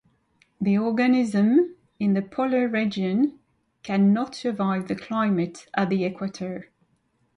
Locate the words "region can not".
2.67-4.33